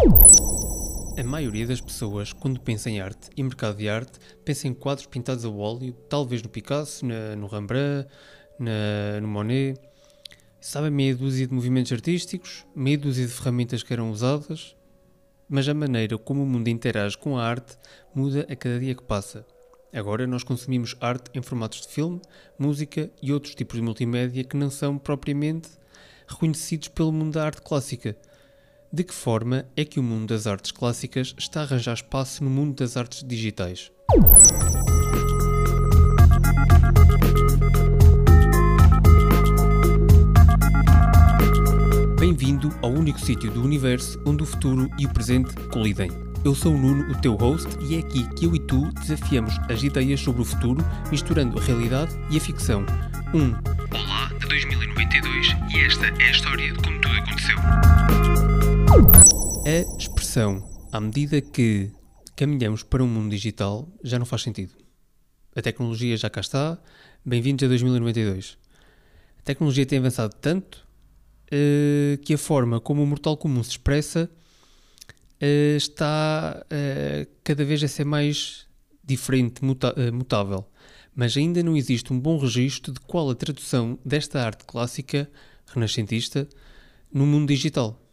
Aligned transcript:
A 0.00 1.22
maioria 1.22 1.66
das 1.66 1.78
pessoas, 1.78 2.32
quando 2.32 2.58
pensa 2.58 2.88
em 2.88 3.02
arte 3.02 3.28
e 3.36 3.42
mercado 3.42 3.76
de 3.76 3.86
arte, 3.86 4.18
pensa 4.42 4.66
em 4.66 4.72
quadros 4.72 5.06
pintados 5.06 5.44
a 5.44 5.50
óleo, 5.50 5.92
talvez 6.08 6.42
no 6.42 6.48
Picasso, 6.48 7.04
na, 7.04 7.36
no 7.36 7.46
Rembrandt, 7.46 8.08
na, 8.58 9.20
no 9.20 9.28
Monet. 9.28 9.78
Sabem 10.58 10.90
meia 10.90 11.14
dúzia 11.14 11.46
de 11.46 11.52
movimentos 11.52 11.92
artísticos, 11.92 12.64
meia 12.74 12.96
dúzia 12.96 13.26
de 13.26 13.32
ferramentas 13.32 13.82
que 13.82 13.92
eram 13.92 14.10
usadas, 14.10 14.74
mas 15.46 15.68
a 15.68 15.74
maneira 15.74 16.16
como 16.16 16.44
o 16.44 16.46
mundo 16.46 16.68
interage 16.68 17.18
com 17.18 17.36
a 17.36 17.44
arte 17.44 17.76
muda 18.14 18.46
a 18.48 18.56
cada 18.56 18.80
dia 18.80 18.94
que 18.94 19.02
passa. 19.02 19.44
Agora 19.92 20.26
nós 20.26 20.42
consumimos 20.42 20.96
arte 20.98 21.30
em 21.34 21.42
formatos 21.42 21.82
de 21.82 21.88
filme, 21.88 22.22
música 22.58 23.10
e 23.22 23.34
outros 23.34 23.54
tipos 23.54 23.76
de 23.76 23.82
multimédia 23.82 24.44
que 24.44 24.56
não 24.56 24.70
são 24.70 24.96
propriamente 24.96 25.68
reconhecidos 26.26 26.88
pelo 26.88 27.12
mundo 27.12 27.34
da 27.34 27.44
arte 27.44 27.60
clássica. 27.60 28.16
De 28.92 29.04
que 29.04 29.14
forma 29.14 29.66
é 29.76 29.84
que 29.84 30.00
o 30.00 30.02
mundo 30.02 30.30
das 30.30 30.48
artes 30.48 30.72
clássicas 30.72 31.32
está 31.38 31.60
a 31.60 31.62
arranjar 31.62 31.94
espaço 31.94 32.42
no 32.42 32.50
mundo 32.50 32.74
das 32.74 32.96
artes 32.96 33.22
digitais? 33.24 33.92
Bem-vindo 42.18 42.68
ao 42.82 42.90
único 42.90 43.20
sítio 43.20 43.52
do 43.52 43.62
universo 43.62 44.20
onde 44.26 44.42
o 44.42 44.46
futuro 44.46 44.90
e 44.98 45.06
o 45.06 45.12
presente 45.12 45.54
colidem. 45.72 46.10
Eu 46.44 46.56
sou 46.56 46.74
o 46.74 46.78
Nuno, 46.78 47.12
o 47.12 47.20
teu 47.20 47.36
host, 47.36 47.68
e 47.80 47.94
é 47.94 47.98
aqui 48.00 48.28
que 48.34 48.46
eu 48.46 48.56
e 48.56 48.58
tu 48.58 48.90
desafiamos 48.94 49.56
as 49.70 49.84
ideias 49.84 50.18
sobre 50.18 50.42
o 50.42 50.44
futuro, 50.44 50.84
misturando 51.12 51.60
a 51.60 51.62
realidade 51.62 52.12
e 52.28 52.38
a 52.38 52.40
ficção. 52.40 52.84
Um 53.32 53.52
Olá 53.96 54.32
de 54.40 54.48
2092 54.48 55.56
e 55.72 55.78
esta 55.78 56.06
é 56.06 56.24
a 56.24 56.30
história 56.32 56.72
de 56.72 56.82
como 56.82 57.00
tudo 57.00 57.14
aconteceu. 57.14 58.29
A 58.90 59.96
expressão 59.96 60.68
à 60.90 61.00
medida 61.00 61.40
que 61.40 61.92
caminhamos 62.34 62.82
para 62.82 63.04
um 63.04 63.06
mundo 63.06 63.30
digital 63.30 63.88
já 64.02 64.18
não 64.18 64.26
faz 64.26 64.42
sentido. 64.42 64.74
A 65.54 65.62
tecnologia 65.62 66.16
já 66.16 66.28
cá 66.28 66.40
está, 66.40 66.76
bem-vindos 67.24 67.64
a 67.64 67.68
2092. 67.68 68.58
A 69.38 69.42
tecnologia 69.42 69.86
tem 69.86 70.00
avançado 70.00 70.34
tanto 70.40 70.84
uh, 71.52 72.18
que 72.24 72.34
a 72.34 72.38
forma 72.38 72.80
como 72.80 73.04
o 73.04 73.06
mortal 73.06 73.36
comum 73.36 73.62
se 73.62 73.70
expressa 73.70 74.28
uh, 75.40 75.76
está 75.76 76.60
uh, 76.60 77.30
cada 77.44 77.64
vez 77.64 77.84
a 77.84 77.88
ser 77.88 78.04
mais 78.04 78.66
diferente, 79.04 79.64
muta 79.64 79.94
mutável. 80.12 80.68
Mas 81.14 81.36
ainda 81.36 81.62
não 81.62 81.76
existe 81.76 82.12
um 82.12 82.18
bom 82.18 82.38
registro 82.38 82.92
de 82.92 82.98
qual 82.98 83.30
a 83.30 83.36
tradução 83.36 83.96
desta 84.04 84.44
arte 84.44 84.64
clássica 84.64 85.30
renascentista 85.68 86.48
no 87.12 87.24
mundo 87.24 87.46
digital. 87.46 88.09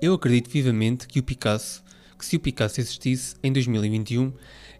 Eu 0.00 0.14
acredito 0.14 0.48
vivamente 0.48 1.08
que 1.08 1.18
o 1.18 1.22
Picasso, 1.22 1.82
que 2.18 2.24
se 2.24 2.36
o 2.36 2.40
Picasso 2.40 2.80
existisse 2.80 3.34
em 3.42 3.52
2021, 3.52 4.32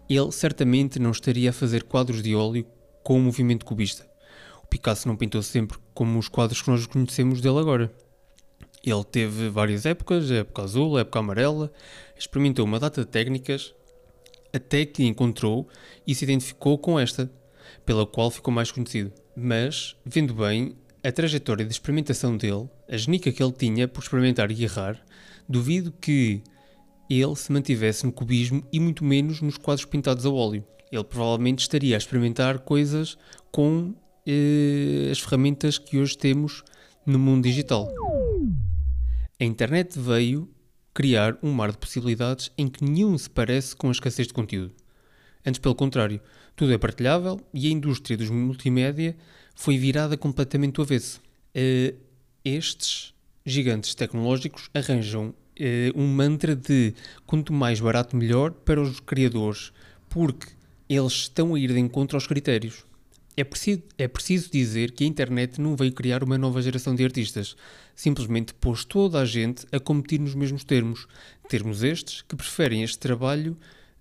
ele 0.09 0.31
certamente 0.31 0.97
não 0.97 1.11
estaria 1.11 1.49
a 1.49 1.53
fazer 1.53 1.83
quadros 1.83 2.23
de 2.23 2.35
óleo 2.35 2.65
com 3.03 3.17
o 3.17 3.21
movimento 3.21 3.65
cubista. 3.65 4.09
Picasso 4.69 5.07
não 5.07 5.15
pintou 5.15 5.41
sempre 5.41 5.77
como 5.93 6.19
os 6.19 6.27
quadros 6.27 6.61
que 6.61 6.69
nós 6.69 6.85
conhecemos 6.85 7.41
dele 7.41 7.57
agora. 7.57 7.91
Ele 8.83 9.03
teve 9.03 9.49
várias 9.49 9.85
épocas, 9.85 10.31
a 10.31 10.35
época 10.35 10.61
azul, 10.61 10.95
a 10.95 11.01
época 11.01 11.19
amarela, 11.19 11.71
experimentou 12.17 12.65
uma 12.65 12.79
data 12.79 13.01
de 13.01 13.07
técnicas 13.07 13.73
até 14.53 14.85
que 14.85 15.05
encontrou 15.05 15.67
e 16.07 16.15
se 16.15 16.23
identificou 16.23 16.77
com 16.77 16.99
esta, 16.99 17.29
pela 17.85 18.05
qual 18.05 18.31
ficou 18.31 18.53
mais 18.53 18.71
conhecido. 18.71 19.11
Mas, 19.35 19.95
vendo 20.05 20.33
bem 20.33 20.75
a 21.03 21.11
trajetória 21.11 21.65
de 21.65 21.71
experimentação 21.71 22.35
dele, 22.35 22.69
a 22.89 22.97
genica 22.97 23.31
que 23.31 23.41
ele 23.41 23.51
tinha 23.51 23.87
por 23.87 24.01
experimentar 24.01 24.51
e 24.51 24.63
errar, 24.63 25.01
duvido 25.47 25.91
que 25.91 26.43
ele 27.09 27.35
se 27.35 27.51
mantivesse 27.51 28.05
no 28.05 28.11
cubismo 28.11 28.63
e 28.71 28.79
muito 28.79 29.03
menos 29.03 29.41
nos 29.41 29.57
quadros 29.57 29.85
pintados 29.85 30.25
a 30.25 30.29
óleo. 30.29 30.63
Ele 30.91 31.03
provavelmente 31.03 31.61
estaria 31.61 31.95
a 31.95 31.97
experimentar 31.97 32.59
coisas 32.59 33.17
com 33.51 33.93
eh, 34.25 35.09
as 35.11 35.19
ferramentas 35.19 35.77
que 35.77 35.97
hoje 35.97 36.17
temos 36.17 36.63
no 37.05 37.17
mundo 37.17 37.43
digital. 37.43 37.91
A 39.39 39.43
internet 39.43 39.97
veio 39.97 40.49
criar 40.93 41.37
um 41.41 41.51
mar 41.51 41.71
de 41.71 41.77
possibilidades 41.77 42.51
em 42.57 42.67
que 42.67 42.83
nenhum 42.83 43.17
se 43.17 43.29
parece 43.29 43.75
com 43.75 43.87
a 43.87 43.91
escassez 43.91 44.27
de 44.27 44.33
conteúdo. 44.33 44.73
Antes, 45.45 45.59
pelo 45.59 45.75
contrário, 45.75 46.19
tudo 46.55 46.73
é 46.73 46.77
partilhável 46.77 47.39
e 47.53 47.67
a 47.67 47.71
indústria 47.71 48.17
dos 48.17 48.29
multimédia 48.29 49.15
foi 49.55 49.77
virada 49.77 50.17
completamente 50.17 50.75
do 50.75 50.81
avesso. 50.81 51.21
Uh, 51.55 51.95
estes 52.43 53.13
gigantes 53.45 53.95
tecnológicos 53.95 54.69
arranjam 54.73 55.29
uh, 55.29 55.33
um 55.95 56.07
mantra 56.07 56.55
de 56.55 56.93
quanto 57.25 57.53
mais 57.53 57.79
barato 57.79 58.15
melhor 58.15 58.51
para 58.51 58.81
os 58.81 58.99
criadores, 58.99 59.71
porque 60.09 60.47
eles 60.89 61.13
estão 61.13 61.55
a 61.55 61.59
ir 61.59 61.71
de 61.71 61.79
encontro 61.79 62.17
aos 62.17 62.27
critérios. 62.27 62.83
É 63.37 63.43
preciso, 63.43 63.81
é 63.97 64.05
preciso 64.05 64.51
dizer 64.51 64.91
que 64.91 65.05
a 65.05 65.07
internet 65.07 65.61
não 65.61 65.75
veio 65.75 65.93
criar 65.93 66.23
uma 66.23 66.37
nova 66.37 66.61
geração 66.61 66.93
de 66.93 67.05
artistas, 67.05 67.55
simplesmente 67.95 68.53
pôs 68.53 68.83
toda 68.83 69.21
a 69.21 69.25
gente 69.25 69.65
a 69.71 69.79
competir 69.79 70.19
nos 70.19 70.35
mesmos 70.35 70.65
termos. 70.65 71.07
Termos 71.47 71.81
estes 71.81 72.21
que 72.21 72.35
preferem 72.35 72.83
este 72.83 72.99
trabalho 72.99 73.57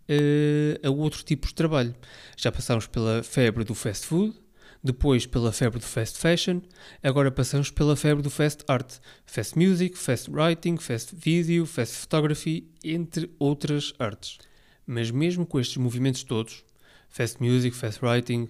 uh, 0.08 0.86
a 0.86 0.90
outro 0.90 1.22
tipo 1.22 1.46
de 1.46 1.54
trabalho. 1.54 1.94
Já 2.36 2.50
passámos 2.50 2.86
pela 2.86 3.22
febre 3.22 3.64
do 3.64 3.74
fast 3.74 4.06
food, 4.06 4.34
depois 4.82 5.26
pela 5.26 5.52
febre 5.52 5.78
do 5.80 5.84
fast 5.84 6.18
fashion, 6.18 6.60
agora 7.02 7.30
passamos 7.30 7.70
pela 7.70 7.96
febre 7.96 8.22
do 8.22 8.30
fast 8.30 8.64
art, 8.68 8.98
fast 9.26 9.58
music, 9.58 9.98
fast 9.98 10.30
writing, 10.30 10.76
fast 10.76 11.14
video, 11.14 11.66
fast 11.66 11.96
photography, 11.96 12.68
entre 12.82 13.30
outras 13.38 13.92
artes. 13.98 14.38
Mas 14.86 15.10
mesmo 15.10 15.44
com 15.44 15.60
estes 15.60 15.76
movimentos 15.76 16.22
todos, 16.22 16.64
fast 17.08 17.42
music, 17.42 17.76
fast 17.76 18.04
writing, 18.04 18.48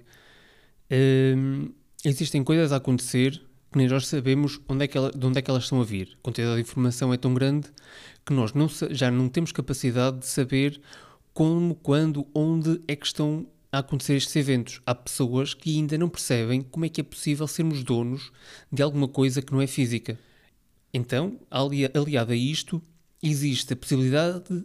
um, 0.90 1.72
existem 2.04 2.44
coisas 2.44 2.72
a 2.72 2.76
acontecer 2.76 3.42
que 3.70 3.76
nem 3.76 3.86
nós 3.86 4.06
sabemos 4.06 4.60
onde 4.66 4.84
é 4.84 4.88
que 4.88 4.96
ela, 4.96 5.10
de 5.10 5.26
onde 5.26 5.38
é 5.38 5.42
que 5.42 5.50
elas 5.50 5.64
estão 5.64 5.80
a 5.80 5.84
vir. 5.84 6.16
A 6.18 6.22
quantidade 6.22 6.54
de 6.54 6.62
informação 6.62 7.12
é 7.12 7.16
tão 7.16 7.34
grande 7.34 7.68
que 8.24 8.32
nós 8.32 8.52
não, 8.52 8.68
já 8.90 9.10
não 9.10 9.28
temos 9.28 9.52
capacidade 9.52 10.18
de 10.20 10.26
saber 10.26 10.80
como, 11.32 11.74
quando, 11.74 12.26
onde 12.34 12.80
é 12.88 12.96
que 12.96 13.06
estão 13.06 13.46
a 13.70 13.78
acontecer 13.78 14.14
estes 14.14 14.34
eventos. 14.36 14.80
Há 14.86 14.94
pessoas 14.94 15.54
que 15.54 15.76
ainda 15.76 15.98
não 15.98 16.08
percebem 16.08 16.62
como 16.62 16.84
é 16.84 16.88
que 16.88 17.00
é 17.00 17.04
possível 17.04 17.46
sermos 17.46 17.82
donos 17.82 18.32
de 18.72 18.82
alguma 18.82 19.08
coisa 19.08 19.42
que 19.42 19.52
não 19.52 19.60
é 19.60 19.66
física. 19.66 20.18
Então, 20.92 21.38
aliado 21.50 22.32
a 22.32 22.36
isto, 22.36 22.82
existe 23.22 23.72
a 23.72 23.76
possibilidade 23.76 24.64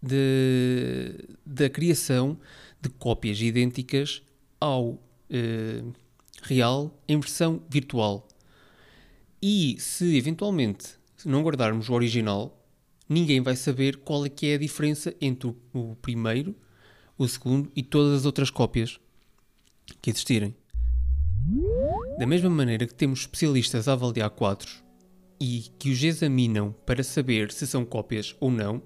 de, 0.00 1.36
da 1.44 1.68
criação 1.68 2.38
de 2.80 2.88
cópias 2.90 3.40
idênticas 3.40 4.22
ao 4.60 4.90
uh, 4.90 5.92
real 6.42 7.02
em 7.08 7.18
versão 7.18 7.62
virtual. 7.68 8.28
E 9.42 9.76
se 9.78 10.16
eventualmente 10.16 10.94
não 11.24 11.42
guardarmos 11.42 11.88
o 11.88 11.94
original, 11.94 12.63
ninguém 13.08 13.40
vai 13.40 13.56
saber 13.56 13.98
qual 13.98 14.24
é 14.24 14.28
que 14.28 14.46
é 14.46 14.54
a 14.54 14.58
diferença 14.58 15.14
entre 15.20 15.54
o 15.72 15.96
primeiro, 15.96 16.54
o 17.16 17.26
segundo 17.28 17.70
e 17.74 17.82
todas 17.82 18.20
as 18.20 18.26
outras 18.26 18.50
cópias 18.50 18.98
que 20.00 20.10
existirem. 20.10 20.54
Da 22.18 22.26
mesma 22.26 22.48
maneira 22.48 22.86
que 22.86 22.94
temos 22.94 23.20
especialistas 23.20 23.86
a 23.86 23.92
avaliar 23.92 24.30
quadros 24.30 24.82
e 25.40 25.66
que 25.78 25.90
os 25.90 26.02
examinam 26.02 26.74
para 26.86 27.02
saber 27.02 27.52
se 27.52 27.66
são 27.66 27.84
cópias 27.84 28.34
ou 28.40 28.50
não, 28.50 28.82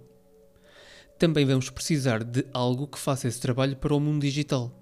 também 1.19 1.45
vamos 1.45 1.71
precisar 1.71 2.23
de 2.23 2.45
algo 2.53 2.87
que 2.87 2.99
faça 2.99 3.29
esse 3.29 3.41
trabalho 3.41 3.77
para 3.77 3.95
o 3.95 4.01
mundo 4.01 4.23
digital. 4.23 4.75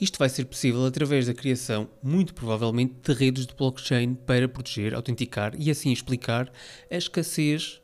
Isto 0.00 0.18
vai 0.18 0.28
ser 0.28 0.46
possível 0.46 0.86
através 0.86 1.26
da 1.26 1.34
criação, 1.34 1.88
muito 2.02 2.32
provavelmente, 2.32 2.94
de 3.02 3.12
redes 3.12 3.46
de 3.46 3.54
blockchain 3.54 4.14
para 4.14 4.48
proteger, 4.48 4.94
autenticar 4.94 5.54
e 5.58 5.70
assim 5.70 5.92
explicar 5.92 6.50
a 6.90 6.96
escassez 6.96 7.80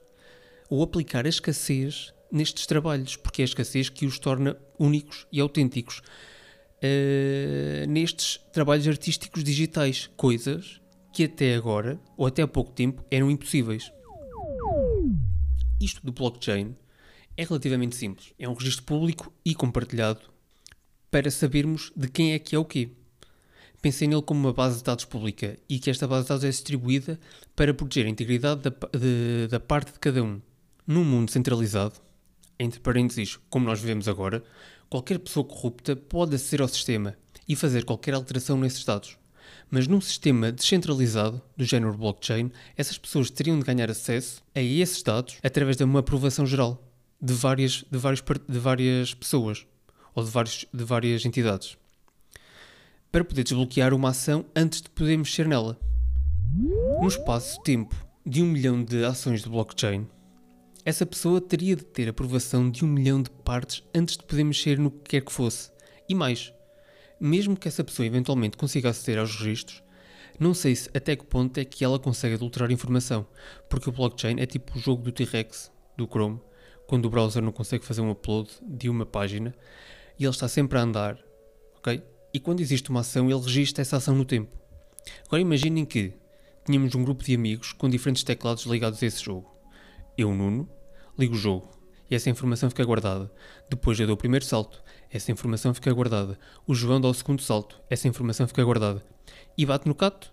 ou 0.68 0.82
aplicar 0.82 1.26
a 1.26 1.28
escassez 1.28 2.12
nestes 2.30 2.66
trabalhos, 2.66 3.16
porque 3.16 3.42
é 3.42 3.44
a 3.44 3.46
escassez 3.46 3.88
que 3.88 4.06
os 4.06 4.18
torna 4.18 4.56
únicos 4.78 5.26
e 5.32 5.40
autênticos 5.40 5.98
uh, 5.98 7.86
nestes 7.88 8.38
trabalhos 8.52 8.86
artísticos 8.88 9.44
digitais, 9.44 10.10
coisas 10.16 10.80
que 11.12 11.24
até 11.24 11.54
agora, 11.54 11.98
ou 12.16 12.26
até 12.26 12.42
há 12.42 12.48
pouco 12.48 12.72
tempo, 12.72 13.04
eram 13.10 13.30
impossíveis. 13.30 13.90
Isto 15.80 16.04
do 16.04 16.12
blockchain 16.12 16.76
é 17.36 17.44
relativamente 17.44 17.96
simples. 17.96 18.32
É 18.38 18.48
um 18.48 18.54
registro 18.54 18.84
público 18.84 19.32
e 19.44 19.54
compartilhado 19.54 20.20
para 21.10 21.30
sabermos 21.30 21.92
de 21.96 22.08
quem 22.08 22.32
é 22.32 22.38
que 22.38 22.54
é 22.54 22.58
o 22.58 22.64
quê. 22.64 22.90
Pensei 23.80 24.08
nele 24.08 24.22
como 24.22 24.40
uma 24.40 24.52
base 24.52 24.78
de 24.78 24.84
dados 24.84 25.04
pública 25.04 25.56
e 25.68 25.78
que 25.78 25.90
esta 25.90 26.06
base 26.06 26.24
de 26.24 26.28
dados 26.30 26.44
é 26.44 26.50
distribuída 26.50 27.20
para 27.54 27.72
proteger 27.72 28.06
a 28.06 28.10
integridade 28.10 28.62
da, 28.62 28.70
de, 28.70 29.48
da 29.48 29.60
parte 29.60 29.92
de 29.92 29.98
cada 29.98 30.22
um. 30.22 30.40
Num 30.86 31.04
mundo 31.04 31.30
centralizado, 31.30 31.94
entre 32.58 32.80
parênteses, 32.80 33.38
como 33.50 33.66
nós 33.66 33.80
vivemos 33.80 34.08
agora, 34.08 34.42
qualquer 34.88 35.18
pessoa 35.18 35.44
corrupta 35.44 35.96
pode 35.96 36.34
aceder 36.34 36.62
ao 36.62 36.68
sistema 36.68 37.16
e 37.48 37.56
fazer 37.56 37.84
qualquer 37.84 38.14
alteração 38.14 38.56
nesses 38.56 38.84
dados. 38.84 39.18
Mas 39.70 39.88
num 39.88 40.00
sistema 40.00 40.52
descentralizado, 40.52 41.42
do 41.56 41.64
género 41.64 41.96
blockchain, 41.96 42.50
essas 42.76 42.96
pessoas 42.98 43.30
teriam 43.30 43.58
de 43.58 43.64
ganhar 43.64 43.90
acesso 43.90 44.42
a 44.54 44.60
esses 44.60 45.02
dados 45.02 45.38
através 45.42 45.76
de 45.76 45.84
uma 45.84 46.00
aprovação 46.00 46.46
geral 46.46 46.82
de 47.20 47.32
várias, 47.32 47.84
de 47.90 47.98
de 48.48 48.58
várias 48.58 49.14
pessoas 49.14 49.66
ou 50.14 50.22
de, 50.22 50.30
vários, 50.30 50.66
de 50.72 50.84
várias 50.84 51.24
entidades 51.24 51.76
para 53.16 53.24
poder 53.24 53.44
desbloquear 53.44 53.94
uma 53.94 54.10
ação 54.10 54.44
antes 54.54 54.82
de 54.82 54.90
poder 54.90 55.16
mexer 55.16 55.48
nela. 55.48 55.78
No 57.00 57.08
espaço 57.08 57.56
de 57.56 57.62
tempo 57.62 57.96
de 58.26 58.42
um 58.42 58.46
milhão 58.46 58.84
de 58.84 59.06
ações 59.06 59.42
de 59.42 59.48
blockchain, 59.48 60.06
essa 60.86 61.04
pessoa 61.04 61.40
teria 61.40 61.74
de 61.74 61.84
ter 61.84 62.08
aprovação 62.08 62.70
de 62.70 62.84
um 62.84 62.88
milhão 62.88 63.20
de 63.20 63.28
partes 63.28 63.82
antes 63.92 64.16
de 64.16 64.22
poder 64.22 64.44
mexer 64.44 64.78
no 64.78 64.88
que 64.88 65.10
quer 65.10 65.20
que 65.20 65.32
fosse. 65.32 65.72
E 66.08 66.14
mais, 66.14 66.54
mesmo 67.18 67.56
que 67.56 67.66
essa 67.66 67.82
pessoa 67.82 68.06
eventualmente 68.06 68.56
consiga 68.56 68.90
aceder 68.90 69.18
aos 69.18 69.34
registros, 69.34 69.82
não 70.38 70.54
sei 70.54 70.76
se 70.76 70.88
até 70.94 71.16
que 71.16 71.26
ponto 71.26 71.58
é 71.58 71.64
que 71.64 71.84
ela 71.84 71.98
consegue 71.98 72.36
adulterar 72.36 72.70
informação, 72.70 73.26
porque 73.68 73.88
o 73.88 73.92
blockchain 73.92 74.36
é 74.38 74.46
tipo 74.46 74.78
o 74.78 74.80
jogo 74.80 75.02
do 75.02 75.10
T-Rex, 75.10 75.72
do 75.96 76.06
Chrome, 76.06 76.40
quando 76.86 77.06
o 77.06 77.10
browser 77.10 77.42
não 77.42 77.50
consegue 77.50 77.84
fazer 77.84 78.00
um 78.00 78.12
upload 78.12 78.48
de 78.62 78.88
uma 78.88 79.04
página 79.04 79.52
e 80.16 80.22
ele 80.22 80.30
está 80.30 80.46
sempre 80.46 80.78
a 80.78 80.82
andar, 80.82 81.18
ok? 81.78 82.00
E 82.32 82.38
quando 82.38 82.60
existe 82.60 82.90
uma 82.90 83.00
ação, 83.00 83.28
ele 83.28 83.40
registra 83.40 83.82
essa 83.82 83.96
ação 83.96 84.14
no 84.14 84.24
tempo. 84.24 84.56
Agora 85.26 85.42
imaginem 85.42 85.84
que 85.84 86.12
tínhamos 86.64 86.94
um 86.94 87.02
grupo 87.02 87.24
de 87.24 87.34
amigos 87.34 87.72
com 87.72 87.90
diferentes 87.90 88.22
teclados 88.22 88.66
ligados 88.66 89.02
a 89.02 89.06
esse 89.06 89.24
jogo. 89.24 89.52
Eu, 90.16 90.32
Nuno, 90.32 90.75
ligo 91.18 91.34
o 91.34 91.38
jogo 91.38 91.68
e 92.10 92.14
essa 92.14 92.30
informação 92.30 92.70
fica 92.70 92.84
guardada. 92.84 93.30
Depois 93.68 93.98
eu 93.98 94.06
dou 94.06 94.14
o 94.14 94.18
primeiro 94.18 94.44
salto, 94.44 94.82
essa 95.10 95.32
informação 95.32 95.74
fica 95.74 95.92
guardada. 95.92 96.38
O 96.66 96.74
João 96.74 97.00
dá 97.00 97.08
o 97.08 97.14
segundo 97.14 97.42
salto, 97.42 97.80
essa 97.90 98.06
informação 98.06 98.46
fica 98.46 98.64
guardada. 98.64 99.04
E 99.56 99.66
bate 99.66 99.88
no 99.88 99.94
cato 99.94 100.32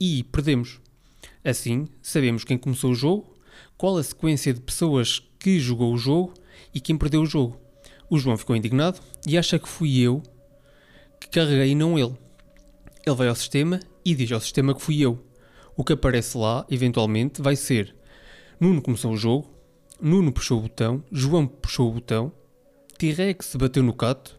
e 0.00 0.22
perdemos. 0.24 0.80
Assim, 1.44 1.88
sabemos 2.00 2.44
quem 2.44 2.56
começou 2.56 2.90
o 2.90 2.94
jogo, 2.94 3.36
qual 3.76 3.96
a 3.96 4.02
sequência 4.02 4.52
de 4.54 4.60
pessoas 4.60 5.20
que 5.38 5.58
jogou 5.58 5.92
o 5.92 5.98
jogo 5.98 6.32
e 6.74 6.80
quem 6.80 6.96
perdeu 6.96 7.22
o 7.22 7.26
jogo. 7.26 7.60
O 8.08 8.18
João 8.18 8.36
ficou 8.36 8.56
indignado 8.56 9.00
e 9.26 9.36
acha 9.36 9.58
que 9.58 9.68
fui 9.68 9.98
eu 9.98 10.22
que 11.20 11.28
carreguei 11.28 11.70
e 11.70 11.74
não 11.74 11.98
ele. 11.98 12.14
Ele 13.04 13.16
vai 13.16 13.28
ao 13.28 13.34
sistema 13.34 13.80
e 14.04 14.14
diz 14.14 14.30
ao 14.32 14.40
sistema 14.40 14.74
que 14.74 14.82
fui 14.82 15.00
eu. 15.00 15.24
O 15.76 15.84
que 15.84 15.92
aparece 15.92 16.38
lá, 16.38 16.64
eventualmente, 16.70 17.42
vai 17.42 17.56
ser 17.56 17.94
Nuno 18.58 18.80
começou 18.80 19.12
o 19.12 19.16
jogo, 19.16 19.50
Nuno 20.00 20.32
puxou 20.32 20.58
o 20.58 20.62
botão, 20.62 21.02
João 21.10 21.46
puxou 21.46 21.88
o 21.88 21.92
botão, 21.92 22.32
T-Rex 22.98 23.56
bateu 23.56 23.82
no 23.82 23.92
cato, 23.92 24.38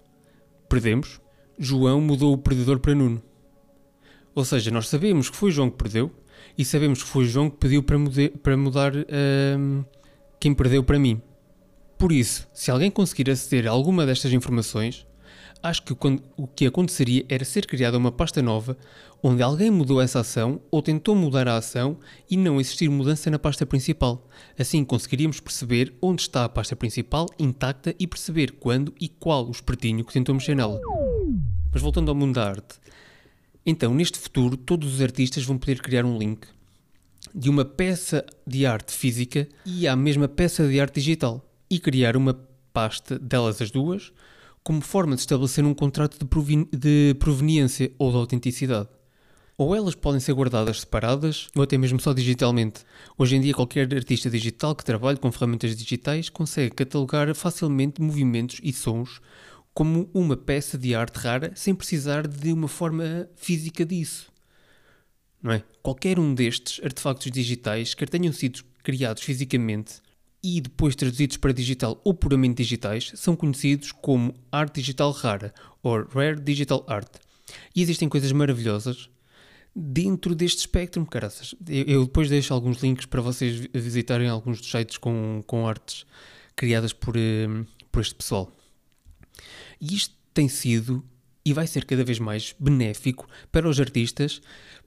perdemos, 0.69 1.19
João 1.57 1.99
mudou 1.99 2.33
o 2.33 2.37
perdedor 2.37 2.79
para 2.79 2.93
Nuno. 2.93 3.21
Ou 4.35 4.45
seja, 4.45 4.69
nós 4.69 4.87
sabemos 4.87 5.29
que 5.29 5.35
foi 5.35 5.49
João 5.49 5.69
que 5.69 5.77
perdeu 5.77 6.11
e 6.57 6.63
sabemos 6.63 7.01
que 7.01 7.09
foi 7.09 7.25
João 7.25 7.49
que 7.49 7.57
pediu 7.57 7.81
para, 7.81 7.97
mude, 7.97 8.29
para 8.29 8.55
mudar 8.55 8.93
hum, 8.95 9.83
quem 10.39 10.53
perdeu 10.53 10.83
para 10.83 10.99
mim. 10.99 11.21
Por 11.97 12.11
isso, 12.11 12.47
se 12.53 12.69
alguém 12.69 12.91
conseguir 12.91 13.31
aceder 13.31 13.67
a 13.67 13.71
alguma 13.71 14.05
destas 14.05 14.31
informações, 14.31 15.07
acho 15.61 15.83
que 15.83 15.95
quando, 15.95 16.23
o 16.35 16.47
que 16.47 16.65
aconteceria 16.65 17.25
era 17.27 17.45
ser 17.45 17.65
criada 17.65 17.97
uma 17.97 18.11
pasta 18.11 18.41
nova 18.41 18.77
onde 19.21 19.41
alguém 19.41 19.71
mudou 19.71 20.01
essa 20.01 20.19
ação 20.19 20.61
ou 20.69 20.81
tentou 20.81 21.15
mudar 21.15 21.47
a 21.47 21.57
ação 21.57 21.97
e 22.29 22.37
não 22.37 22.59
existir 22.59 22.89
mudança 22.89 23.29
na 23.29 23.39
pasta 23.39 23.65
principal. 23.65 24.27
Assim 24.57 24.83
conseguiríamos 24.85 25.39
perceber 25.39 25.93
onde 26.01 26.21
está 26.21 26.45
a 26.45 26.49
pasta 26.49 26.75
principal 26.75 27.27
intacta 27.39 27.95
e 27.99 28.05
perceber 28.05 28.53
quando 28.53 28.93
e 28.99 29.09
qual 29.09 29.47
o 29.47 29.51
espertinho 29.51 30.05
que 30.05 30.13
tentou 30.13 30.35
mexer 30.35 30.55
nela. 30.55 30.79
Mas 31.73 31.81
voltando 31.81 32.09
ao 32.09 32.15
mundo 32.15 32.35
da 32.35 32.47
arte. 32.47 32.75
Então, 33.65 33.93
neste 33.93 34.17
futuro, 34.17 34.55
todos 34.55 34.95
os 34.95 35.01
artistas 35.01 35.43
vão 35.43 35.57
poder 35.57 35.81
criar 35.81 36.05
um 36.05 36.17
link 36.17 36.47
de 37.35 37.49
uma 37.49 37.65
peça 37.65 38.25
de 38.45 38.65
arte 38.65 38.93
física 38.93 39.47
e 39.65 39.87
à 39.87 39.95
mesma 39.95 40.27
peça 40.27 40.67
de 40.67 40.79
arte 40.79 40.95
digital 40.95 41.45
e 41.69 41.79
criar 41.79 42.15
uma 42.15 42.39
pasta 42.71 43.19
delas 43.19 43.61
as 43.61 43.69
duas 43.69 44.13
como 44.67 44.81
forma 44.81 45.15
de 45.15 45.21
estabelecer 45.21 45.63
um 45.63 45.73
contrato 45.73 46.17
de, 46.19 46.77
de 46.77 47.15
proveniência 47.17 47.89
ou 47.97 48.11
de 48.11 48.17
autenticidade. 48.17 48.89
Ou 49.57 49.73
elas 49.73 49.95
podem 49.95 50.19
ser 50.19 50.33
guardadas 50.33 50.81
separadas, 50.81 51.47
ou 51.55 51.63
até 51.63 51.77
mesmo 51.77 52.01
só 52.01 52.11
digitalmente. 52.11 52.81
Hoje 53.17 53.37
em 53.37 53.39
dia, 53.39 53.53
qualquer 53.53 53.87
artista 53.95 54.29
digital 54.29 54.75
que 54.75 54.83
trabalhe 54.83 55.17
com 55.19 55.31
ferramentas 55.31 55.73
digitais 55.73 56.27
consegue 56.27 56.75
catalogar 56.75 57.33
facilmente 57.33 58.01
movimentos 58.01 58.59
e 58.61 58.73
sons 58.73 59.21
como 59.73 60.09
uma 60.13 60.35
peça 60.35 60.77
de 60.77 60.93
arte 60.93 61.15
rara 61.15 61.53
sem 61.55 61.73
precisar 61.73 62.27
de 62.27 62.51
uma 62.51 62.67
forma 62.67 63.29
física 63.37 63.85
disso. 63.85 64.29
Não 65.41 65.53
é? 65.53 65.63
Qualquer 65.81 66.19
um 66.19 66.35
destes 66.35 66.83
artefactos 66.83 67.31
digitais, 67.31 67.93
quer 67.93 68.09
tenham 68.09 68.33
sido 68.33 68.65
criados 68.83 69.23
fisicamente 69.23 70.01
e 70.55 70.61
depois 70.61 70.95
traduzidos 70.95 71.35
para 71.35 71.51
digital 71.51 71.99
ou 72.05 72.13
puramente 72.13 72.63
digitais, 72.63 73.11
são 73.15 73.35
conhecidos 73.35 73.91
como 73.91 74.33
arte 74.49 74.79
digital 74.79 75.11
rara 75.11 75.53
ou 75.83 76.05
rare 76.05 76.39
digital 76.39 76.85
art. 76.87 77.17
E 77.75 77.81
existem 77.81 78.07
coisas 78.07 78.31
maravilhosas 78.31 79.09
dentro 79.75 80.33
deste 80.33 80.59
espectro, 80.59 81.05
caraças. 81.05 81.53
Eu 81.67 82.05
depois 82.05 82.29
deixo 82.29 82.53
alguns 82.53 82.81
links 82.81 83.05
para 83.05 83.21
vocês 83.21 83.67
visitarem 83.73 84.29
alguns 84.29 84.59
dos 84.59 84.71
sites 84.71 84.97
com, 84.97 85.43
com 85.45 85.67
artes 85.67 86.05
criadas 86.55 86.93
por, 86.93 87.17
eh, 87.17 87.47
por 87.91 88.01
este 88.01 88.15
pessoal. 88.15 88.51
E 89.81 89.95
isto 89.95 90.15
tem 90.33 90.47
sido 90.47 91.03
e 91.47 91.53
vai 91.53 91.65
ser 91.65 91.85
cada 91.85 92.03
vez 92.03 92.19
mais 92.19 92.53
benéfico 92.59 93.25
para 93.49 93.69
os 93.69 93.79
artistas 93.79 94.41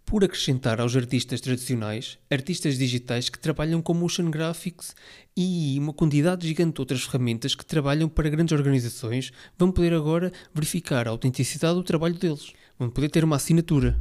por 0.04 0.22
acrescentar 0.22 0.78
aos 0.78 0.94
artistas 0.94 1.40
tradicionais 1.40 2.18
artistas 2.30 2.76
digitais 2.76 3.30
que 3.30 3.38
trabalham 3.38 3.80
com 3.80 3.94
motion 3.94 4.30
graphics 4.30 4.94
e 5.34 5.78
uma 5.78 5.94
quantidade 5.94 6.46
gigante 6.46 6.74
de 6.74 6.80
outras 6.82 7.02
ferramentas 7.04 7.54
que 7.54 7.64
trabalham 7.64 8.10
para 8.10 8.28
grandes 8.28 8.52
organizações 8.52 9.32
vão 9.58 9.72
poder 9.72 9.94
agora 9.94 10.30
verificar 10.52 11.08
a 11.08 11.10
autenticidade 11.10 11.76
do 11.76 11.82
trabalho 11.82 12.18
deles. 12.18 12.52
Vão 12.78 12.90
poder 12.90 13.08
ter 13.08 13.24
uma 13.24 13.36
assinatura. 13.36 13.98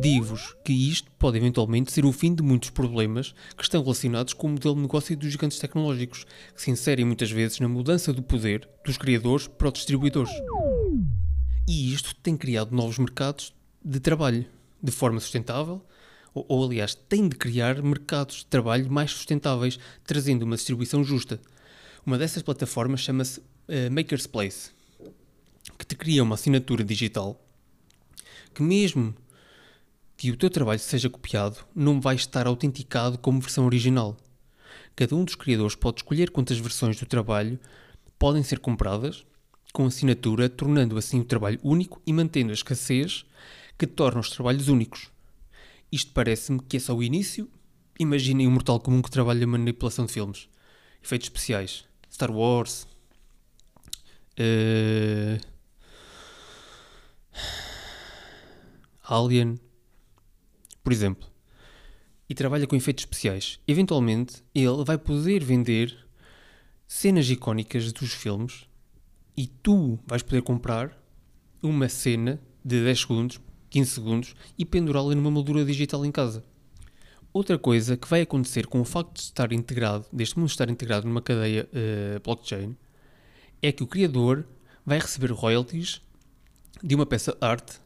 Digo-vos 0.00 0.56
que 0.64 0.72
isto 0.72 1.08
pode 1.12 1.36
eventualmente 1.36 1.92
ser 1.92 2.04
o 2.04 2.12
fim 2.12 2.34
de 2.34 2.42
muitos 2.42 2.70
problemas 2.70 3.34
que 3.56 3.62
estão 3.62 3.82
relacionados 3.82 4.32
com 4.32 4.48
o 4.48 4.50
modelo 4.50 4.74
de 4.74 4.82
negócio 4.82 5.16
dos 5.16 5.30
gigantes 5.30 5.60
tecnológicos, 5.60 6.24
que 6.54 6.60
se 6.60 6.72
inserem 6.72 7.04
muitas 7.04 7.30
vezes 7.30 7.60
na 7.60 7.68
mudança 7.68 8.12
do 8.12 8.22
poder 8.22 8.68
dos 8.84 8.98
criadores 8.98 9.46
para 9.46 9.68
os 9.68 9.74
distribuidores. 9.74 10.32
E 11.68 11.92
isto 11.92 12.14
tem 12.16 12.36
criado 12.36 12.74
novos 12.74 12.96
mercados 12.96 13.52
de 13.84 13.98
trabalho 13.98 14.46
de 14.80 14.92
forma 14.92 15.18
sustentável, 15.18 15.84
ou, 16.32 16.46
ou, 16.48 16.64
aliás, 16.64 16.94
tem 16.94 17.28
de 17.28 17.34
criar 17.34 17.82
mercados 17.82 18.36
de 18.36 18.46
trabalho 18.46 18.90
mais 18.90 19.10
sustentáveis, 19.10 19.78
trazendo 20.04 20.44
uma 20.44 20.54
distribuição 20.54 21.02
justa. 21.02 21.40
Uma 22.04 22.18
dessas 22.18 22.42
plataformas 22.42 23.00
chama-se 23.00 23.40
uh, 23.40 23.90
Maker's 23.90 24.28
Place, 24.28 24.70
que 25.76 25.84
te 25.84 25.96
cria 25.96 26.22
uma 26.22 26.36
assinatura 26.36 26.84
digital 26.84 27.42
que, 28.54 28.62
mesmo 28.62 29.14
que 30.16 30.30
o 30.30 30.36
teu 30.36 30.48
trabalho 30.48 30.78
seja 30.78 31.10
copiado, 31.10 31.58
não 31.74 32.00
vai 32.00 32.14
estar 32.14 32.46
autenticado 32.46 33.18
como 33.18 33.40
versão 33.40 33.66
original. 33.66 34.16
Cada 34.94 35.14
um 35.16 35.24
dos 35.24 35.34
criadores 35.34 35.74
pode 35.74 35.98
escolher 35.98 36.30
quantas 36.30 36.58
versões 36.58 36.98
do 36.98 37.06
trabalho 37.06 37.58
podem 38.18 38.42
ser 38.42 38.60
compradas 38.60 39.26
com 39.72 39.86
assinatura, 39.86 40.48
tornando 40.48 40.96
assim 40.96 41.20
o 41.20 41.24
trabalho 41.24 41.60
único 41.62 42.00
e 42.06 42.12
mantendo 42.12 42.50
a 42.50 42.54
escassez 42.54 43.24
que 43.78 43.86
torna 43.86 44.20
os 44.20 44.30
trabalhos 44.30 44.68
únicos. 44.68 45.10
Isto 45.90 46.12
parece-me 46.12 46.60
que 46.60 46.76
é 46.76 46.80
só 46.80 46.94
o 46.94 47.02
início. 47.02 47.50
Imaginem 47.98 48.46
um 48.46 48.50
mortal 48.50 48.80
comum 48.80 49.00
que 49.00 49.10
trabalha 49.10 49.40
na 49.40 49.46
manipulação 49.46 50.06
de 50.06 50.12
filmes, 50.12 50.48
efeitos 51.02 51.26
especiais, 51.26 51.84
Star 52.10 52.30
Wars. 52.30 52.86
Uh... 54.38 55.40
Alien, 59.08 59.60
por 60.82 60.92
exemplo, 60.92 61.28
e 62.28 62.34
trabalha 62.34 62.66
com 62.66 62.74
efeitos 62.74 63.02
especiais. 63.02 63.60
Eventualmente, 63.66 64.42
ele 64.54 64.84
vai 64.84 64.98
poder 64.98 65.44
vender 65.44 65.96
cenas 66.88 67.28
icónicas 67.30 67.92
dos 67.92 68.12
filmes 68.12 68.66
e 69.36 69.46
tu 69.46 69.98
vais 70.06 70.22
poder 70.22 70.42
comprar 70.42 70.96
uma 71.62 71.88
cena 71.88 72.40
de 72.64 72.82
10 72.82 73.00
segundos 73.00 73.40
15 73.76 73.90
segundos 73.90 74.34
e 74.58 74.64
pendurá-la 74.64 75.14
numa 75.14 75.30
moldura 75.30 75.64
digital 75.64 76.04
em 76.06 76.10
casa. 76.10 76.44
Outra 77.32 77.58
coisa 77.58 77.96
que 77.96 78.08
vai 78.08 78.22
acontecer 78.22 78.66
com 78.66 78.80
o 78.80 78.84
facto 78.84 79.14
de 79.14 79.20
estar 79.20 79.52
integrado, 79.52 80.06
deste 80.10 80.38
mundo 80.38 80.48
estar 80.48 80.70
integrado 80.70 81.06
numa 81.06 81.20
cadeia 81.20 81.68
uh, 81.68 82.20
blockchain, 82.20 82.74
é 83.60 83.70
que 83.70 83.82
o 83.82 83.86
criador 83.86 84.46
vai 84.84 84.98
receber 84.98 85.30
royalties 85.30 86.00
de 86.82 86.94
uma 86.94 87.04
peça 87.04 87.32
de 87.32 87.38
arte 87.46 87.80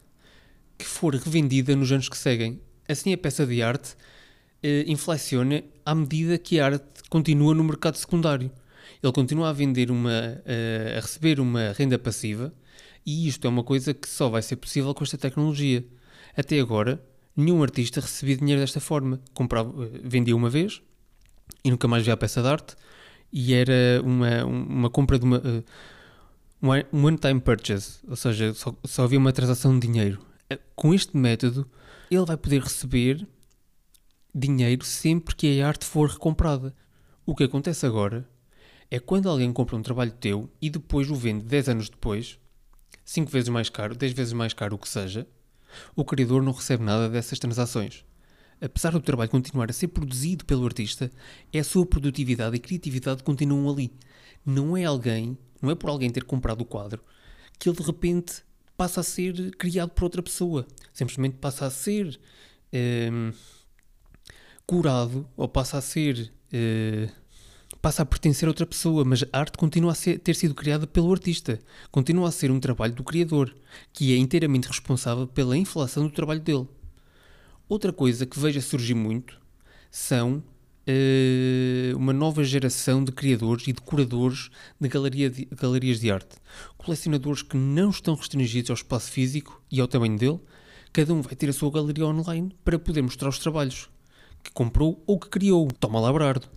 que 0.79 0.85
for 0.85 1.15
revendida 1.15 1.75
nos 1.75 1.91
anos 1.91 2.09
que 2.09 2.17
seguem. 2.17 2.61
Assim, 2.89 3.13
a 3.13 3.19
peça 3.19 3.45
de 3.45 3.61
arte 3.61 3.95
uh, 3.95 4.87
inflaciona 4.87 5.65
à 5.85 5.95
medida 5.95 6.39
que 6.39 6.61
a 6.61 6.67
arte 6.67 7.03
continua 7.09 7.53
no 7.53 7.65
mercado 7.65 7.97
secundário. 7.97 8.51
Ele 9.03 9.13
continua 9.13 9.49
a 9.49 9.53
vender 9.53 9.91
uma, 9.91 10.11
uh, 10.11 10.99
a 10.99 11.01
receber 11.01 11.41
uma 11.41 11.73
renda 11.73 11.99
passiva 11.99 12.53
E 13.05 13.27
isto 13.27 13.47
é 13.47 13.51
uma 13.51 13.65
coisa 13.65 13.95
que 13.95 14.09
só 14.09 14.29
vai 14.29 14.43
ser 14.43 14.57
possível 14.57 14.93
com 14.95 15.03
esta 15.03 15.17
tecnologia. 15.17 15.85
Até 16.37 16.61
agora, 16.61 17.03
nenhum 17.35 17.63
artista 17.63 18.01
recebia 18.01 18.37
dinheiro 18.37 18.61
desta 18.61 18.81
forma. 18.81 19.21
Comprava, 19.33 19.87
eh, 19.87 20.01
vendia 20.05 20.37
uma 20.37 20.51
vez 20.51 20.83
e 21.65 21.71
nunca 21.71 21.89
mais 21.89 22.05
via 22.05 22.15
a 22.15 22.17
peça 22.17 22.43
de 22.43 22.49
arte, 22.49 22.77
e 23.33 23.55
era 23.55 24.01
uma, 24.03 24.45
uma 24.45 24.91
compra 24.91 25.19
de 25.19 25.25
uma. 25.25 25.39
Uh, 25.39 25.65
um 26.93 27.07
one-time 27.07 27.41
purchase, 27.41 28.01
ou 28.07 28.17
seja, 28.17 28.53
só, 28.53 28.75
só 28.85 29.05
havia 29.05 29.19
uma 29.19 29.33
transação 29.33 29.79
de 29.79 29.87
dinheiro. 29.87 30.21
Eh, 30.51 30.59
com 30.77 30.93
este 30.93 31.17
método, 31.17 31.67
ele 32.11 32.25
vai 32.25 32.37
poder 32.37 32.61
receber 32.61 33.27
dinheiro 34.35 34.85
sempre 34.85 35.35
que 35.35 35.61
a 35.61 35.67
arte 35.67 35.87
for 35.87 36.11
recomprada. 36.11 36.75
O 37.25 37.35
que 37.35 37.45
acontece 37.45 37.87
agora 37.87 38.29
é 38.91 38.99
quando 38.99 39.29
alguém 39.29 39.53
compra 39.53 39.77
um 39.77 39.83
trabalho 39.83 40.11
teu 40.11 40.51
e 40.61 40.69
depois 40.69 41.09
o 41.11 41.15
vende 41.15 41.45
10 41.45 41.69
anos 41.69 41.89
depois, 41.89 42.39
5 43.05 43.31
vezes 43.31 43.49
mais 43.49 43.69
caro, 43.69 43.95
10 43.95 44.13
vezes 44.13 44.33
mais 44.33 44.53
caro, 44.53 44.75
o 44.75 44.79
que 44.79 44.89
seja, 44.89 45.27
o 45.95 46.05
criador 46.05 46.43
não 46.43 46.53
recebe 46.53 46.83
nada 46.83 47.09
dessas 47.09 47.39
transações. 47.39 48.05
Apesar 48.61 48.91
do 48.91 49.01
trabalho 49.01 49.31
continuar 49.31 49.71
a 49.71 49.73
ser 49.73 49.89
produzido 49.89 50.45
pelo 50.45 50.67
artista, 50.67 51.11
é 51.53 51.61
a 51.61 51.65
sua 51.65 51.87
produtividade 51.87 52.57
e 52.57 52.59
criatividade 52.59 53.23
continuam 53.23 53.73
ali. 53.73 53.93
Não 54.45 54.77
é 54.77 54.85
alguém, 54.85 55.39
não 55.63 55.71
é 55.71 55.75
por 55.75 55.89
alguém 55.89 56.11
ter 56.11 56.25
comprado 56.25 56.63
o 56.63 56.65
quadro, 56.65 57.03
que 57.59 57.69
ele 57.69 57.77
de 57.77 57.83
repente 57.85 58.43
passa 58.77 59.01
a 59.01 59.05
ser 59.05 59.55
criado 59.57 59.91
por 59.91 60.05
outra 60.05 60.23
pessoa. 60.23 60.67
Simplesmente 60.93 61.37
passa 61.37 61.67
a 61.67 61.71
ser 61.71 62.21
ehm, 62.73 63.33
curado 64.67 65.29
ou 65.37 65.49
passa 65.49 65.79
a 65.79 65.81
ser. 65.81 66.33
Uh, 66.53 67.20
passa 67.81 68.03
a 68.03 68.07
pertencer 68.07 68.47
a 68.47 68.51
outra 68.51 68.67
pessoa, 68.67 69.05
mas 69.05 69.25
a 69.33 69.39
arte 69.39 69.57
continua 69.57 69.93
a 69.93 69.95
ser, 69.95 70.19
ter 70.19 70.35
sido 70.35 70.55
criada 70.55 70.87
pelo 70.87 71.11
artista. 71.13 71.59
Continua 71.91 72.29
a 72.29 72.33
ser 72.33 72.51
um 72.51 72.61
trabalho 72.61 72.95
do 72.95 73.05
criador, 73.05 73.55
que 73.93 74.15
é 74.15 74.17
inteiramente 74.17 74.69
responsável 74.69 75.27
pela 75.27 75.57
inflação 75.57 76.05
do 76.05 76.11
trabalho 76.11 76.41
dele. 76.41 76.69
Outra 77.69 77.93
coisa 77.93 78.27
que 78.27 78.39
vejo 78.39 78.59
a 78.59 78.63
surgir 78.63 78.95
muito 78.95 79.41
são 79.91 80.43
uh, 80.87 81.97
uma 81.97 82.13
nova 82.13 82.45
geração 82.45 83.03
de 83.03 83.13
criadores 83.13 83.67
e 83.67 83.73
decoradores 83.73 84.51
de, 84.79 84.89
galeria 84.89 85.31
de 85.31 85.47
galerias 85.47 86.01
de 86.01 86.11
arte. 86.11 86.37
Colecionadores 86.77 87.43
que 87.43 87.57
não 87.57 87.91
estão 87.91 88.15
restringidos 88.15 88.71
ao 88.71 88.75
espaço 88.75 89.11
físico 89.11 89.63
e 89.71 89.81
ao 89.81 89.89
tamanho 89.89 90.19
dele. 90.19 90.41
Cada 90.93 91.15
um 91.15 91.23
vai 91.23 91.37
ter 91.37 91.49
a 91.49 91.53
sua 91.53 91.71
galeria 91.71 92.07
online 92.07 92.55
para 92.65 92.79
poder 92.79 93.01
mostrar 93.03 93.29
os 93.29 93.39
trabalhos 93.39 93.89
que 94.43 94.51
comprou 94.51 95.03
ou 95.07 95.19
que 95.19 95.29
criou. 95.29 95.69
Toma 95.79 96.01
lá, 96.01 96.13
Brardo. 96.13 96.49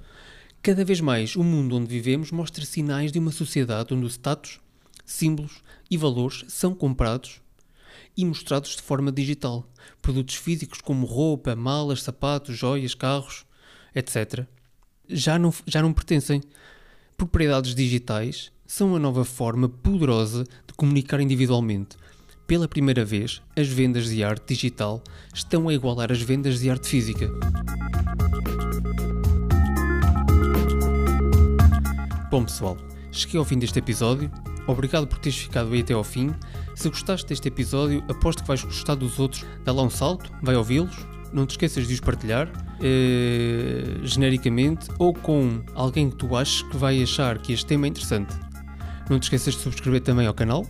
Cada 0.64 0.86
vez 0.86 1.02
mais, 1.02 1.36
o 1.36 1.44
mundo 1.44 1.76
onde 1.76 1.88
vivemos 1.88 2.32
mostra 2.32 2.66
sinais 2.66 3.12
de 3.12 3.20
uma 3.20 3.34
sociedade 3.34 3.94
onde 3.94 4.06
os 4.06 4.14
status, 4.14 4.62
símbolos 5.04 5.62
e 5.92 5.98
valores 5.98 6.46
são 6.48 6.74
comprados 6.74 7.42
e 8.16 8.24
mostrados 8.24 8.78
de 8.78 8.82
forma 8.82 9.12
digital. 9.12 9.70
Produtos 10.02 10.36
físicos 10.36 10.80
como 10.80 11.06
roupa, 11.06 11.54
malas, 11.54 12.02
sapatos, 12.02 12.58
joias, 12.58 12.96
carros, 12.96 13.46
etc., 13.94 14.48
já 15.10 15.38
não, 15.38 15.54
já 15.68 15.82
não 15.82 15.92
pertencem. 15.92 16.42
Propriedades 17.18 17.76
digitais 17.76 18.50
são 18.66 18.96
a 18.96 19.00
nova 19.00 19.26
forma 19.26 19.68
poderosa 19.68 20.46
de 20.46 20.74
comunicar 20.78 21.20
individualmente. 21.20 21.98
Pela 22.48 22.70
primeira 22.70 23.04
vez, 23.04 23.42
as 23.54 23.68
vendas 23.68 24.08
de 24.08 24.24
arte 24.24 24.56
digital 24.56 25.04
estão 25.34 25.68
a 25.68 25.74
igualar 25.74 26.10
as 26.10 26.22
vendas 26.22 26.62
de 26.62 26.70
arte 26.70 26.88
física. 26.88 27.30
Bom 32.34 32.46
pessoal, 32.46 32.76
cheguei 33.12 33.38
ao 33.38 33.46
fim 33.46 33.60
deste 33.60 33.78
episódio. 33.78 34.32
Obrigado 34.66 35.06
por 35.06 35.20
teres 35.20 35.38
ficado 35.38 35.72
aí 35.72 35.82
até 35.82 35.94
ao 35.94 36.04
fim. 36.04 36.34
Se 36.74 36.90
gostaste 36.90 37.28
deste 37.28 37.48
episódio, 37.48 38.04
aposto 38.10 38.42
que 38.42 38.48
vais 38.48 38.64
gostar 38.64 38.96
dos 38.96 39.20
outros. 39.20 39.46
Dá 39.64 39.72
lá 39.72 39.84
um 39.84 39.90
salto, 39.92 40.32
vai 40.42 40.56
ouvi-los. 40.56 40.98
Não 41.32 41.46
te 41.46 41.52
esqueças 41.52 41.88
de 41.88 41.94
os 41.94 42.00
partilhar 42.00 42.52
eh, 42.82 44.00
genericamente 44.02 44.90
ou 44.98 45.14
com 45.14 45.62
alguém 45.76 46.10
que 46.10 46.16
tu 46.16 46.36
aches 46.36 46.64
que 46.64 46.76
vai 46.76 47.04
achar 47.04 47.38
que 47.38 47.54
este 47.54 47.68
tema 47.68 47.86
é 47.86 47.90
interessante. 47.90 48.34
Não 49.08 49.20
te 49.20 49.26
esqueças 49.26 49.54
de 49.54 49.60
subscrever 49.60 50.02
também 50.02 50.26
ao 50.26 50.34
canal, 50.34 50.66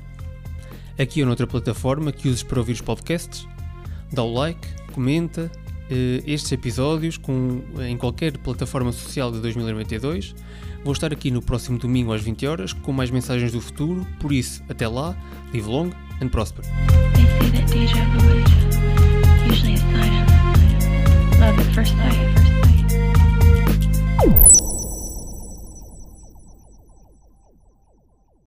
aqui 0.99 1.21
ou 1.21 1.27
noutra 1.27 1.47
plataforma 1.47 2.11
que 2.11 2.27
uses 2.27 2.43
para 2.43 2.59
ouvir 2.59 2.73
os 2.73 2.81
podcasts. 2.81 3.47
Dá 4.11 4.21
o 4.21 4.33
like, 4.33 4.67
comenta 4.91 5.49
eh, 5.93 6.23
estes 6.25 6.51
episódios 6.51 7.17
com, 7.17 7.61
eh, 7.77 7.87
em 7.87 7.97
qualquer 7.97 8.35
plataforma 8.39 8.91
social 8.91 9.31
de 9.31 9.39
2092. 9.39 10.33
Vou 10.83 10.91
estar 10.91 11.13
aqui 11.13 11.29
no 11.29 11.39
próximo 11.39 11.77
domingo 11.77 12.11
às 12.11 12.23
20 12.23 12.47
horas 12.47 12.73
com 12.73 12.91
mais 12.91 13.11
mensagens 13.11 13.51
do 13.51 13.61
futuro, 13.61 14.05
por 14.19 14.33
isso, 14.33 14.63
até 14.67 14.87
lá, 14.87 15.15
live 15.53 15.69
long 15.69 15.91
and 16.19 16.29
prosper. 16.29 16.65